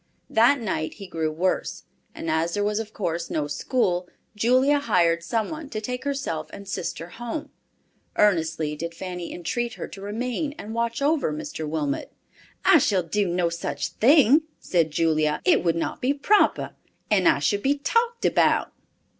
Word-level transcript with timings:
That 0.31 0.59
night 0.59 0.95
he 0.95 1.05
grew 1.05 1.31
worse, 1.31 1.83
and 2.15 2.27
as 2.31 2.55
there 2.55 2.63
was 2.63 2.79
of 2.79 2.91
course 2.91 3.29
no 3.29 3.45
school, 3.45 4.09
Julia 4.35 4.79
hired 4.79 5.21
some 5.21 5.49
one 5.51 5.69
to 5.69 5.79
take 5.79 6.05
herself 6.05 6.49
and 6.51 6.67
sister 6.67 7.09
home. 7.09 7.51
Earnestly 8.15 8.75
did 8.75 8.95
Fanny 8.95 9.31
entreat 9.31 9.75
her 9.75 9.87
to 9.89 10.01
remain 10.01 10.53
and 10.57 10.73
watch 10.73 11.03
over 11.03 11.31
Mr. 11.31 11.69
Wilmot. 11.69 12.11
"I 12.65 12.79
shall 12.79 13.03
do 13.03 13.27
no 13.27 13.49
such 13.49 13.89
thing," 13.89 14.41
said 14.59 14.89
Julia. 14.89 15.39
"It 15.45 15.63
would 15.63 15.75
not 15.75 16.01
be 16.01 16.15
proper, 16.15 16.71
and 17.11 17.27
I 17.27 17.37
should 17.37 17.61
be 17.61 17.77
talked 17.77 18.25
about." 18.25 18.73